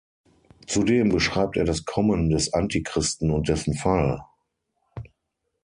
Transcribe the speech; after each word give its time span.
Zudem 0.65 1.09
beschreibt 1.09 1.57
er 1.57 1.63
das 1.63 1.85
Kommen 1.85 2.31
des 2.31 2.53
Antichristen 2.55 3.29
und 3.29 3.47
dessen 3.49 3.75
Fall. 3.75 4.25